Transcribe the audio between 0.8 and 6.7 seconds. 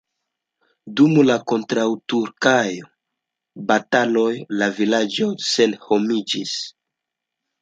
Dum la kontraŭturkaj bataloj la vilaĝoj senhomiĝis.